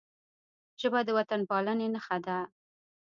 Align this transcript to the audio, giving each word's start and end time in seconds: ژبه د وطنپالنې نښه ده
ژبه 0.81 0.99
د 1.05 1.09
وطنپالنې 1.17 1.87
نښه 1.93 2.17
ده 2.25 2.37